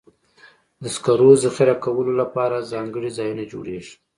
د 0.81 0.83
سکرو 0.95 1.29
ذخیره 1.43 1.75
کولو 1.83 2.11
لپاره 2.21 2.67
ځانګړي 2.71 3.09
ځایونه 3.17 3.43
جوړېږي. 3.51 3.93